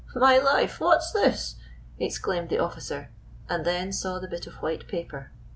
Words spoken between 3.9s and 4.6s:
saw the bit of